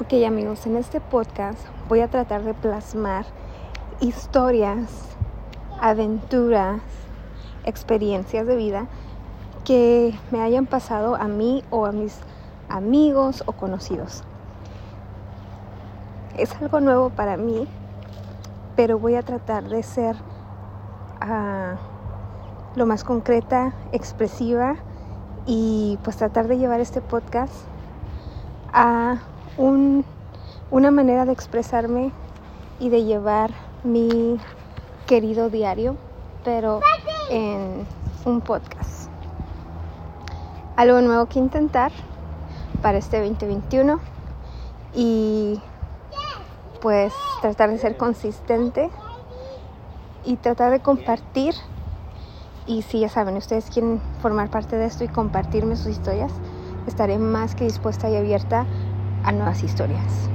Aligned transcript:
Ok 0.00 0.14
amigos, 0.26 0.64
en 0.64 0.76
este 0.76 0.98
podcast 0.98 1.58
voy 1.86 2.00
a 2.00 2.08
tratar 2.08 2.42
de 2.42 2.54
plasmar 2.54 3.26
historias, 4.00 4.88
aventuras, 5.78 6.80
experiencias 7.64 8.46
de 8.46 8.56
vida 8.56 8.86
que 9.62 10.18
me 10.30 10.40
hayan 10.40 10.64
pasado 10.64 11.16
a 11.16 11.28
mí 11.28 11.62
o 11.68 11.84
a 11.84 11.92
mis 11.92 12.18
amigos 12.70 13.42
o 13.44 13.52
conocidos. 13.52 14.24
Es 16.38 16.56
algo 16.62 16.80
nuevo 16.80 17.10
para 17.10 17.36
mí, 17.36 17.68
pero 18.76 18.98
voy 18.98 19.16
a 19.16 19.22
tratar 19.22 19.64
de 19.68 19.82
ser 19.82 20.16
uh, 21.20 21.76
lo 22.74 22.86
más 22.86 23.04
concreta, 23.04 23.74
expresiva 23.92 24.76
y 25.44 25.98
pues 26.02 26.16
tratar 26.16 26.48
de 26.48 26.56
llevar 26.56 26.80
este 26.80 27.02
podcast 27.02 27.52
a 28.72 29.18
una 29.60 30.90
manera 30.90 31.24
de 31.26 31.32
expresarme 31.32 32.12
y 32.78 32.88
de 32.88 33.04
llevar 33.04 33.50
mi 33.84 34.38
querido 35.06 35.50
diario, 35.50 35.96
pero 36.44 36.80
en 37.30 37.86
un 38.24 38.40
podcast. 38.40 39.10
Algo 40.76 41.00
nuevo 41.02 41.26
que 41.26 41.38
intentar 41.38 41.92
para 42.82 42.98
este 42.98 43.20
2021 43.20 44.00
y 44.94 45.60
pues 46.80 47.12
tratar 47.42 47.70
de 47.70 47.78
ser 47.78 47.96
consistente 47.98 48.90
y 50.24 50.36
tratar 50.36 50.70
de 50.70 50.80
compartir 50.80 51.54
y 52.66 52.82
si 52.82 53.00
ya 53.00 53.08
saben, 53.08 53.36
ustedes 53.36 53.68
quieren 53.68 54.00
formar 54.20 54.48
parte 54.48 54.76
de 54.76 54.86
esto 54.86 55.04
y 55.04 55.08
compartirme 55.08 55.76
sus 55.76 55.88
historias, 55.88 56.32
estaré 56.86 57.18
más 57.18 57.54
que 57.54 57.64
dispuesta 57.64 58.08
y 58.08 58.16
abierta 58.16 58.66
a 59.22 59.32
nuevas 59.32 59.62
historias. 59.64 60.30